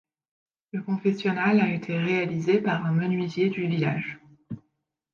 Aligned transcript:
Le 0.71 0.81
confessionnal 0.81 1.59
a 1.59 1.71
été 1.71 1.95
réalisé 1.95 2.59
par 2.59 2.83
un 2.87 2.91
menuisier 2.91 3.51
du 3.51 3.67
village. 3.67 4.19